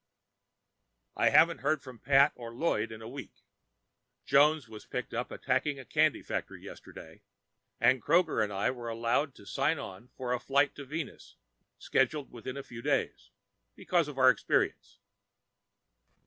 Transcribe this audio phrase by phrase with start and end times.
[1.15, 3.43] I haven't heard from Pat or Lloyd for a week.
[4.25, 7.21] Jones was picked up attacking a candy factory yesterday,
[7.79, 11.35] and Kroger and I were allowed to sign on for the flight to Venus
[11.77, 13.29] scheduled within the next few days
[13.75, 14.97] because of our experience.